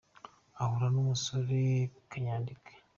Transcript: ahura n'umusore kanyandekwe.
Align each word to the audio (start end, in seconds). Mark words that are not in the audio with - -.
ahura 0.61 0.87
n'umusore 0.93 1.59
kanyandekwe. 2.09 2.71